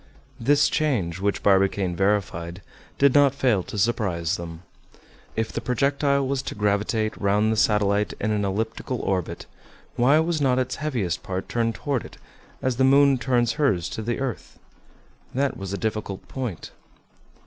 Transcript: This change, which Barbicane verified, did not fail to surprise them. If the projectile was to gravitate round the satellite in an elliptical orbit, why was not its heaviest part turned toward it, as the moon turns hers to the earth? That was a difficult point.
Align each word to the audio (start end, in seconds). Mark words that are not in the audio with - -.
This 0.39 0.67
change, 0.67 1.19
which 1.19 1.43
Barbicane 1.43 1.95
verified, 1.95 2.63
did 2.97 3.13
not 3.13 3.35
fail 3.35 3.61
to 3.61 3.77
surprise 3.77 4.35
them. 4.35 4.63
If 5.35 5.51
the 5.51 5.61
projectile 5.61 6.27
was 6.27 6.41
to 6.41 6.55
gravitate 6.55 7.15
round 7.21 7.51
the 7.51 7.55
satellite 7.55 8.15
in 8.19 8.31
an 8.31 8.43
elliptical 8.43 8.97
orbit, 9.01 9.45
why 9.97 10.17
was 10.17 10.41
not 10.41 10.57
its 10.57 10.77
heaviest 10.77 11.21
part 11.21 11.47
turned 11.47 11.75
toward 11.75 12.03
it, 12.03 12.17
as 12.63 12.77
the 12.77 12.83
moon 12.83 13.19
turns 13.19 13.51
hers 13.51 13.87
to 13.89 14.01
the 14.01 14.19
earth? 14.19 14.57
That 15.35 15.55
was 15.55 15.71
a 15.71 15.77
difficult 15.77 16.27
point. 16.27 16.71